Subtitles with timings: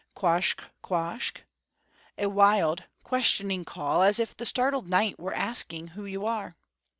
[0.15, 1.41] quoskh quoskh?_
[2.17, 6.57] a wild, questioning call, as if the startled night were asking who you are.